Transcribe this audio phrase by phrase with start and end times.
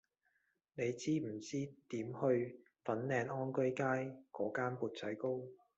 [0.73, 5.43] 你知唔知點去粉嶺安居街嗰間缽仔糕